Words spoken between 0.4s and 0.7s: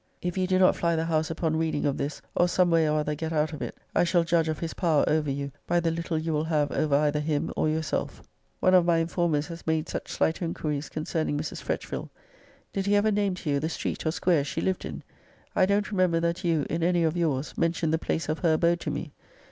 do